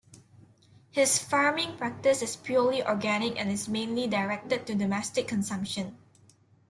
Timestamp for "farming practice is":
1.19-2.35